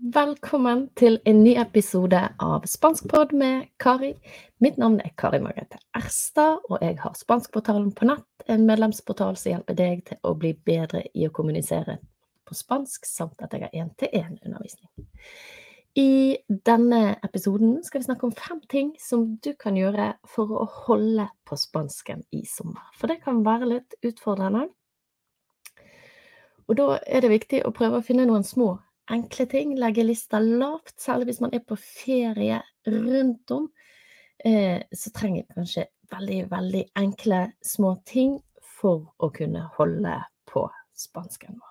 [0.00, 4.14] Velkommen til en ny episode av Spanskpod med Kari.
[4.64, 9.52] Mitt navn er Kari Margrethe Erstad, og jeg har Spanskportalen på nett, en medlemsportal som
[9.52, 11.98] hjelper deg til å bli bedre i å kommunisere
[12.48, 14.88] på spansk, samt at jeg har én-til-én-undervisning.
[16.00, 20.68] I denne episoden skal vi snakke om fem ting som du kan gjøre for å
[20.86, 22.88] holde på spansken i sommer.
[22.96, 24.70] For det kan være litt utfordrende.
[26.70, 28.78] Og da er det viktig å prøve å finne noen små
[29.12, 29.76] enkle ting.
[29.78, 33.70] Legge lista lavt, særlig hvis man er på ferie rundt om.
[34.44, 38.40] Eh, så trenger man kanskje veldig, veldig enkle små ting
[38.80, 40.14] for å kunne holde
[40.50, 41.66] på spansken vår.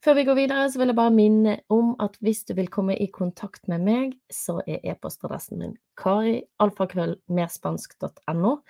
[0.00, 2.96] Før vi går videre, så vil jeg bare minne om at hvis du vil komme
[2.96, 8.64] i kontakt med meg, så er e-postadressen min kari.alfakrøllmerspansk.no.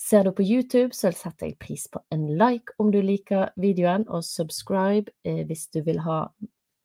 [0.00, 4.08] Ser du på YouTube, så setter jeg pris på en like om du liker videoen,
[4.08, 6.32] og subscribe eh, hvis du vil ha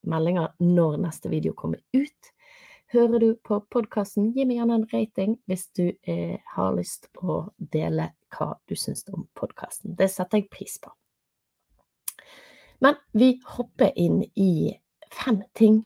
[0.06, 2.32] meldinger når neste video kommer ut.
[2.92, 7.42] Hører du på podkasten, gi meg gjerne en rating hvis du eh, har lyst å
[7.58, 9.92] dele hva du syns om podkasten.
[9.98, 10.92] Det setter jeg pris på.
[12.80, 14.72] Men vi hopper inn i
[15.12, 15.82] fem ting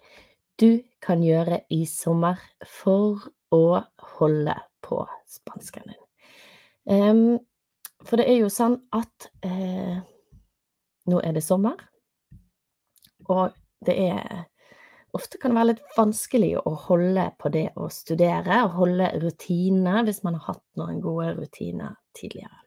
[0.60, 3.82] du kan gjøre i sommer for å
[4.18, 6.02] holde på spansken din.
[6.86, 7.38] Um,
[8.06, 9.98] for det er jo sånn at eh,
[11.10, 11.78] nå er det sommer,
[13.30, 13.54] og
[13.86, 14.48] det er
[15.12, 20.22] Ofte kan være litt vanskelig å holde på det å studere, og holde rutiner hvis
[20.24, 22.62] man har hatt noen gode rutiner tidligere.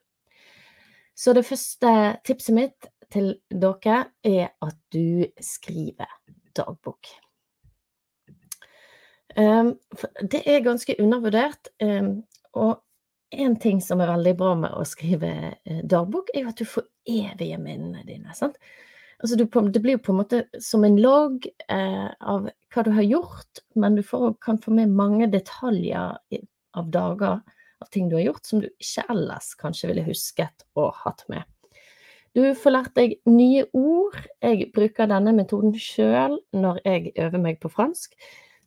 [1.18, 1.90] Så det første
[2.22, 6.06] tipset mitt til dere er at du skriver
[6.54, 7.10] dagbok.
[9.36, 9.74] Um,
[10.22, 12.20] det er ganske undervurdert, um,
[12.54, 12.78] og
[13.30, 16.68] en ting som er veldig bra med å skrive eh, dagbok, er jo at du
[16.68, 18.34] får evige minnene dine.
[18.38, 18.54] sant?
[19.22, 22.90] Altså, du, det blir jo på en måte som en logg eh, av hva du
[22.92, 26.18] har gjort, men du får, kan få med mange detaljer
[26.76, 27.40] av dager
[27.80, 31.44] av ting du har gjort, som du ikke ellers kanskje ville husket og hatt med.
[32.36, 34.18] Du får lært deg nye ord.
[34.44, 38.12] Jeg bruker denne metoden sjøl når jeg øver meg på fransk.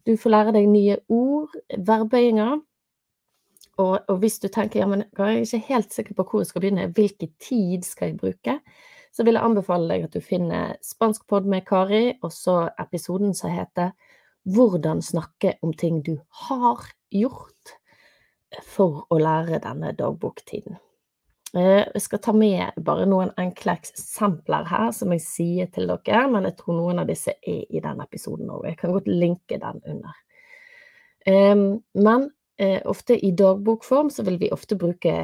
[0.09, 2.57] Du får lære deg nye ord, verbøyinger.
[3.79, 6.49] Og, og hvis du tenker ja, men jeg er ikke helt sikker på hvor jeg
[6.49, 8.57] skal begynne, hvilken tid skal jeg bruke,
[9.11, 13.53] så vil jeg anbefale deg at du finner Spanskpod med Kari, og så episoden som
[13.53, 13.93] heter
[14.49, 16.15] Hvordan snakke om ting du
[16.47, 17.73] har gjort
[18.65, 20.79] for å lære denne dagboktiden.
[21.57, 26.23] Eh, jeg skal ta med bare noen enkle eksempler her som jeg sier til dere,
[26.31, 28.67] men jeg tror noen av disse er i den episoden òg.
[28.69, 30.25] Jeg kan godt linke den under.
[31.29, 35.17] Men eh, ofte i dagbokform så vil vi ofte bruke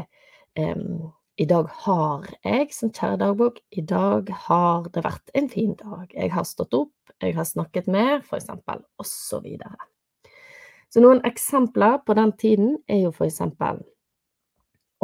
[1.37, 6.07] i dag har jeg som kjære dagbok, i dag har det vært en fin dag.
[6.13, 9.75] Jeg har stått opp, jeg har snakket med, for eksempel, og så videre.
[10.89, 13.81] Så noen eksempler på den tiden er jo for eksempel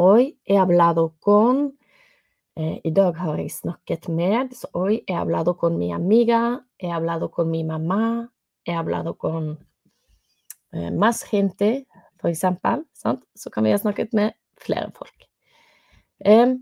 [0.00, 1.66] Oi, he hablado con
[2.56, 6.88] eh, I dag har jeg snakket med, så hoy he hablado con mi amiga, he
[6.88, 8.30] hablado con mi mamma,
[8.64, 9.58] he hablado con
[10.72, 11.84] eh, más gente,
[12.20, 12.84] for eksempel.
[13.34, 15.31] Så kan vi ha snakket med flere folk.
[16.24, 16.58] En,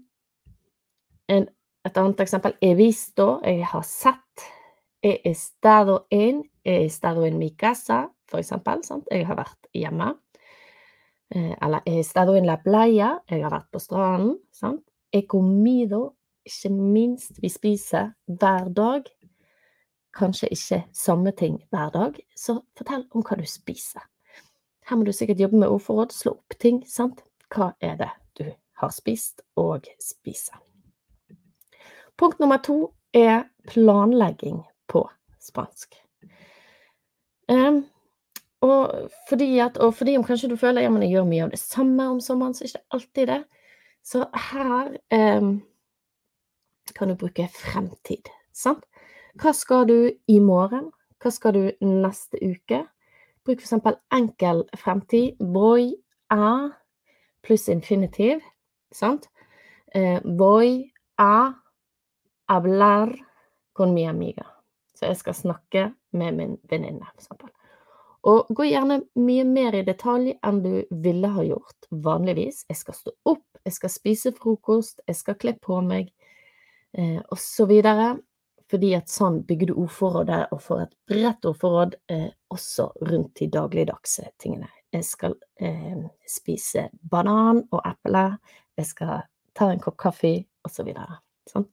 [1.28, 4.46] et annet eksempel he visto, jeg har sett.
[5.02, 8.84] He estado en, he estado en mi casa, for eksempel.
[8.84, 9.08] Sant?
[9.10, 10.12] Jeg har vært hjemme.
[11.30, 14.36] Eh, eller he estado en la playa, jeg har vært på stranden.
[14.52, 14.84] Sant?
[15.12, 17.40] He comido, ikke minst.
[17.42, 19.08] Vi spiser hver dag.
[20.16, 24.02] Kanskje ikke samme ting hver dag, så fortell om hva du spiser.
[24.88, 27.22] Her må du sikkert jobbe med ordforråd, slå opp ting, sant?
[27.54, 28.10] Hva er det
[28.80, 30.58] har spist og spiser.
[32.20, 35.04] Punkt nummer to er planlegging på
[35.40, 35.94] spansk.
[37.50, 37.86] Um,
[38.60, 41.58] og, fordi at, og fordi om kanskje du føler ja, jeg gjør mye av det
[41.62, 43.40] samme om sommeren, så er det ikke alltid det.
[44.04, 44.92] Så her
[45.40, 45.50] um,
[46.94, 48.28] kan du bruke fremtid.
[48.52, 48.84] Sant?
[49.40, 49.98] Hva skal du
[50.28, 50.90] i morgen?
[51.22, 52.84] Hva skal du neste uke?
[53.44, 53.96] Bruk f.eks.
[54.12, 55.40] enkel fremtid.
[55.40, 55.94] Voy
[56.30, 56.70] a
[57.42, 58.40] pluss infinitiv
[58.94, 59.28] sant?
[59.94, 61.52] Eh, voy a
[62.48, 63.14] hablar
[63.72, 64.46] con mi amiga.
[64.94, 67.50] Så jeg skal snakke med min venninne, for eksempel.
[68.28, 72.64] Og gå gjerne mye mer i detalj enn du ville ha gjort vanligvis.
[72.68, 76.10] Jeg skal stå opp, jeg skal spise frokost, jeg skal kle på meg,
[76.92, 77.72] eh, osv.
[78.70, 83.48] Fordi at sånn bygger du ordforrådet og får et bredt ordforråd eh, også rundt de
[83.50, 84.68] dagligdagse tingene.
[84.92, 88.26] Jeg skal eh, spise banan og eple,
[88.80, 89.24] jeg skal
[89.56, 90.34] ta en kopp kaffe,
[90.66, 90.90] osv.
[91.50, 91.66] Sånn.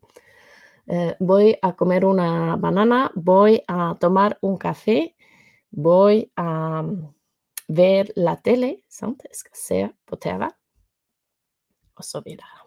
[0.88, 5.18] Eh, voy a comer una banana, voy a tomar un café.
[5.70, 7.08] voy um,
[7.68, 9.22] ved la tele, sant?
[9.28, 10.48] Jeg skal se på TV,
[12.26, 12.64] videre.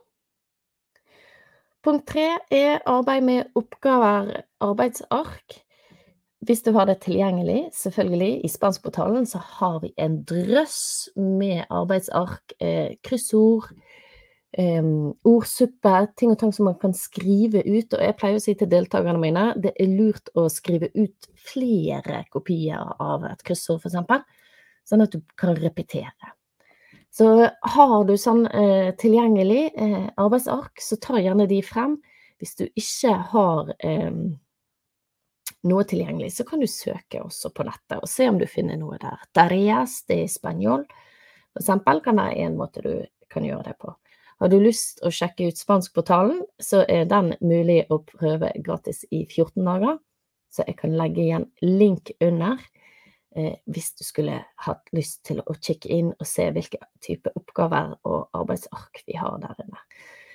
[1.81, 5.61] Punkt tre er arbeid med oppgaver, arbeidsark.
[6.45, 12.53] Hvis du har det tilgjengelig, selvfølgelig, i spanskportalen så har vi en drøss med arbeidsark,
[12.61, 13.71] eh, kryssord,
[14.59, 14.91] eh,
[15.29, 17.95] ordsuppe, ting og tang som man kan skrive ut.
[17.95, 22.25] Og jeg pleier å si til deltakerne mine det er lurt å skrive ut flere
[22.33, 24.47] kopier av et kryssord, f.eks.,
[24.91, 26.35] sånn at du kan repetere.
[27.11, 27.27] Så
[27.61, 31.97] har du sånn eh, tilgjengelig eh, arbeidsark, så ta gjerne de frem.
[32.41, 34.13] Hvis du ikke har eh,
[35.67, 38.99] noe tilgjengelig, så kan du søke også på nettet og se om du finner noe
[39.03, 39.19] der.
[39.37, 40.87] Tareas de español,
[41.51, 42.95] for eksempel, kan være en måte du
[43.31, 43.93] kan gjøre det på.
[44.41, 49.27] Har du lyst å sjekke ut spanskportalen, så er den mulig å prøve gratis i
[49.27, 49.99] 14 dager.
[50.51, 52.57] Så jeg kan legge igjen link under
[53.37, 57.93] eh, hvis du skulle hatt lyst til å kikke inn og se hvilke type oppgaver
[58.09, 59.85] og arbeidsark vi har der inne.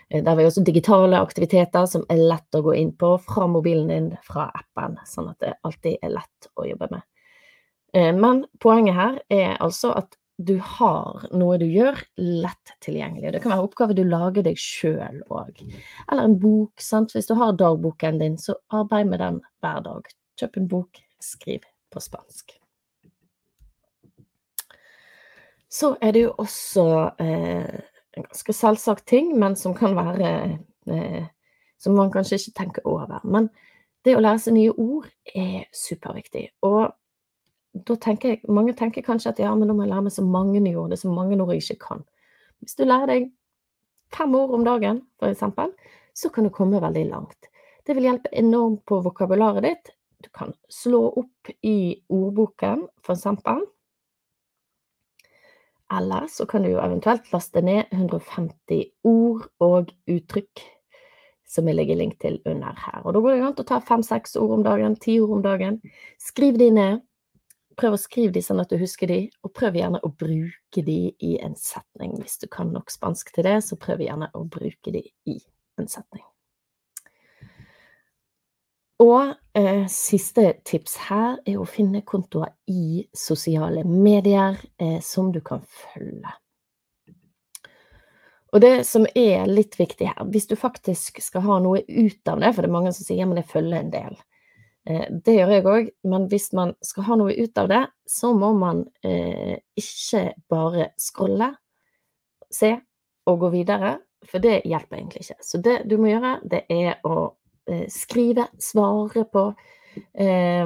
[0.10, 3.50] Eh, der har vi også digitale aktiviteter som er lett å gå inn på fra
[3.50, 7.08] mobilen din, fra appen, sånn at det alltid er lett å jobbe med.
[7.98, 13.32] Eh, men poenget her er altså at du har noe du gjør lett tilgjengelig.
[13.36, 15.62] Det kan være oppgaver du lager deg sjøl òg.
[16.12, 16.74] Eller en bok.
[16.82, 17.16] sant?
[17.16, 20.10] Hvis du har dagboken din, så arbeid med den hver dag.
[20.40, 22.58] Kjøp en bok, skriv på spansk.
[25.72, 26.88] Så er det jo også
[27.20, 27.80] eh,
[28.16, 30.60] en ganske selvsagt ting, men som kan være
[30.92, 31.24] eh,
[31.80, 33.20] Som man kanskje ikke tenker over.
[33.24, 33.50] Men
[34.06, 36.48] det å lære seg nye ord er superviktig.
[36.64, 36.88] Og
[37.76, 40.24] da tenker jeg Mange tenker kanskje at ja, men nå må jeg lære meg så
[40.24, 40.94] mange nye ord.
[40.94, 42.06] Det er så mange ord jeg ikke kan.
[42.64, 43.28] Hvis du lærer deg
[44.16, 45.74] fem ord om dagen, eksempel,
[46.16, 47.50] så kan du komme veldig langt.
[47.86, 49.92] Det vil hjelpe enormt på vokabularet ditt.
[50.24, 53.66] Du kan slå opp i ordboken, eksempel.
[55.94, 60.64] Eller så kan du jo eventuelt laste ned 150 ord og uttrykk
[61.56, 63.04] som jeg legger link til under her.
[63.06, 65.78] Og da går det an å ta fem-seks ord om dagen, ti ord om dagen.
[66.22, 67.04] Skriv de ned.
[67.76, 71.00] Prøv å skrive de sånn at du husker de, og prøv gjerne å bruke de
[71.20, 72.16] i en setning.
[72.22, 75.38] Hvis du kan nok spansk til det, så prøv gjerne å bruke de i
[75.80, 76.24] en setning.
[79.04, 85.42] Og eh, siste tips her er å finne kontoer i sosiale medier eh, som du
[85.44, 86.32] kan følge.
[88.56, 92.40] Og det som er litt viktig her, hvis du faktisk skal ha noe ut av
[92.40, 94.16] det, for det er mange som sier men jeg følger en del.
[94.86, 98.34] Eh, det gjør jeg òg, men hvis man skal ha noe ut av det, så
[98.38, 101.54] må man eh, ikke bare scrolle,
[102.54, 102.76] se
[103.26, 105.42] og gå videre, for det hjelper egentlig ikke.
[105.44, 107.34] Så det du må gjøre, det er å
[107.68, 109.54] Eh, skrive, svare på.
[110.14, 110.66] eh,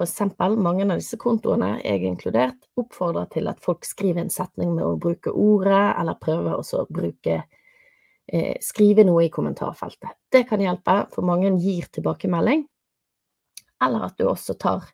[0.00, 4.84] eksempel, mange av disse kontoene, jeg inkludert, oppfordrer til at folk skriver en setning med
[4.84, 7.44] å bruke ordet, eller prøver å bruke
[8.28, 10.10] eh, Skrive noe i kommentarfeltet.
[10.30, 12.66] Det kan hjelpe, for mange gir tilbakemelding.
[13.84, 14.86] Eller at du også tar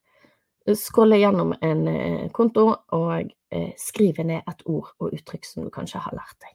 [0.79, 3.33] Skrolle gjennom en eh, konto og
[3.77, 6.55] skriver ned et ord og uttrykk som du kanskje har lært deg.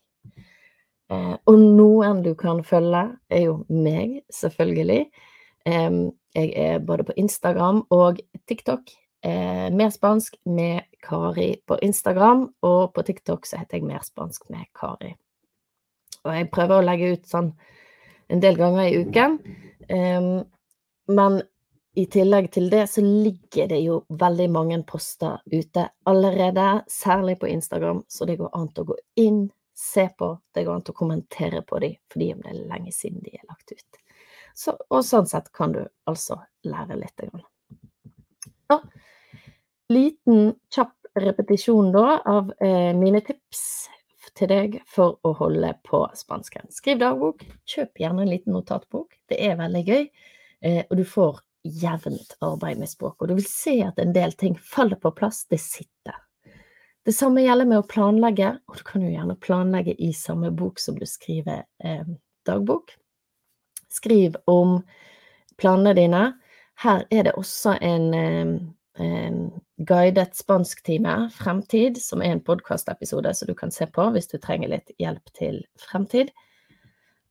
[1.08, 5.06] Eh, og noen du kan følge, er jo meg, selvfølgelig.
[5.68, 6.00] Eh,
[6.36, 8.20] jeg er både på Instagram og
[8.50, 8.92] TikTok.
[9.26, 14.50] Eh, mer spansk med Kari på Instagram, og på TikTok så heter jeg Mer spansk
[14.54, 15.16] med Kari.
[16.24, 17.54] Og jeg prøver å legge ut sånn
[18.28, 19.38] en del ganger i uken.
[21.08, 21.38] Men
[21.98, 27.50] i tillegg til det så ligger det jo veldig mange poster ute allerede, særlig på
[27.50, 30.30] Instagram, så det går an å gå inn, se på.
[30.54, 33.48] Det går an å kommentere på dem, fordi om det er lenge siden de er
[33.50, 34.02] lagt ut.
[34.58, 37.26] Så, og sånn sett kan du altså lære litt.
[38.70, 38.80] Så,
[39.94, 43.66] liten, kjapp repetisjon da av eh, mine tips
[44.38, 46.70] til deg for å holde på spansken.
[46.74, 47.42] Skriv dagbok.
[47.66, 49.18] Kjøp gjerne en liten notatbok.
[49.30, 50.10] Det er veldig gøy.
[50.62, 53.22] Eh, og du får jevnt arbeid med språk.
[53.22, 55.46] Og du vil se at en del ting faller på plass.
[55.50, 56.16] Det sitter.
[57.08, 60.82] Det samme gjelder med å planlegge, og du kan jo gjerne planlegge i samme bok
[60.84, 62.08] som du skriver eh,
[62.48, 62.92] dagbok.
[63.88, 64.82] Skriv om
[65.56, 66.24] planene dine.
[66.84, 68.10] Her er det også en,
[69.00, 69.38] eh,
[69.78, 74.74] guidet spansktime, Fremtid, som er en podkastepisode som du kan se på hvis du trenger
[74.74, 76.34] litt hjelp til fremtid.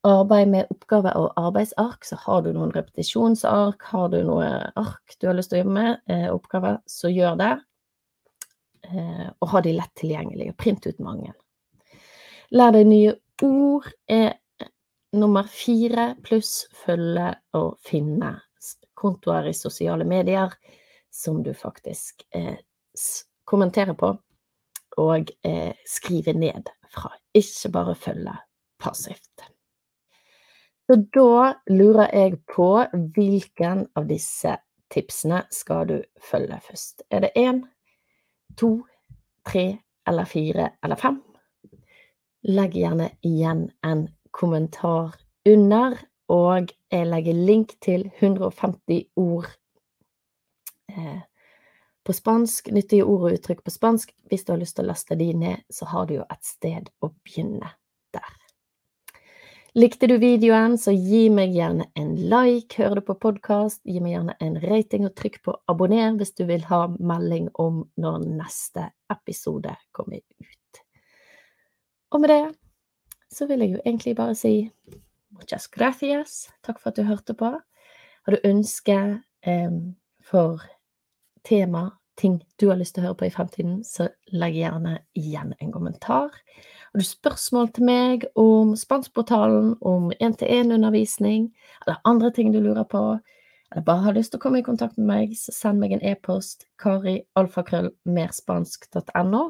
[0.06, 4.46] Arbeid med oppgaver og arbeidsark, så har du noen repetisjonsark, har du noe
[4.78, 7.54] ark du har lyst til å jobbe med, eh, oppgaver, så gjør det.
[8.86, 10.56] Eh, og ha de lett tilgjengelige.
[10.56, 11.32] print ut mange.
[12.50, 14.36] Lær deg nye ord er
[15.12, 18.36] nummer fire, pluss følge og finne
[18.94, 20.52] kontoer i sosiale medier.
[21.10, 22.58] som du faktisk eh,
[23.44, 24.10] kommenterer på,
[25.00, 27.08] og eh, skriver ned fra.
[27.32, 28.34] Ikke bare følge
[28.78, 29.46] passivt.
[30.86, 32.68] Så da lurer jeg på
[33.14, 34.52] hvilken av disse
[34.92, 37.02] tipsene skal du følge først.
[37.10, 37.64] Er det én,
[38.56, 38.86] to,
[39.46, 39.66] tre
[40.06, 41.18] eller fire eller fem?
[42.46, 45.16] Legg gjerne igjen en kommentar
[45.46, 45.96] under,
[46.30, 49.48] og jeg legger link til 150 ord
[50.92, 51.24] eh,
[52.06, 54.14] på spansk, nyttige ord og uttrykk på spansk.
[54.30, 56.90] Hvis du har lyst til å laste de ned, så har du jo et sted
[57.02, 57.72] å begynne.
[59.76, 62.78] Likte du videoen, så gi meg gjerne en like.
[62.78, 66.46] hør du på podkast, gi meg gjerne en rating og trykk på abonner hvis du
[66.48, 70.80] vil ha melding om når neste episode kommer ut.
[72.08, 72.46] Og med det
[73.28, 74.54] så vil jeg jo egentlig bare si
[75.36, 76.48] muchas gracias.
[76.64, 77.52] Takk for at du hørte på.
[78.24, 78.96] Har du ønske
[79.44, 79.76] eh,
[80.24, 80.64] for
[81.44, 85.54] tema, ting du har lyst til å høre på i fremtiden, så legg gjerne igjen
[85.60, 86.30] en kommentar.
[86.92, 91.54] Har du spørsmål til meg om Spanskportalen, om én-til-én-undervisning,
[91.84, 93.18] eller andre ting du lurer på,
[93.72, 96.06] eller bare har lyst til å komme i kontakt med meg, så send meg en
[96.06, 99.42] e-post karialfakrøllmerspansk.no.